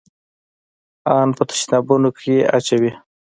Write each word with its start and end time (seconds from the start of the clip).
ان 1.15 1.27
په 1.37 1.43
تشنابونو 1.49 2.07
کښې 2.15 2.33
يې 2.39 2.49
اچوي. 2.57 2.91